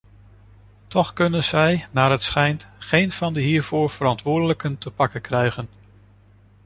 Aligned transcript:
Toch 0.87 1.13
kunnen 1.13 1.43
zij, 1.43 1.85
naar 1.91 2.11
het 2.11 2.21
schijnt, 2.23 2.67
geen 2.77 3.11
van 3.11 3.33
de 3.33 3.41
hiervoor 3.41 3.89
verantwoordelijken 3.89 4.77
te 4.77 4.91
pakken 4.91 5.21
krijgen. 5.21 5.69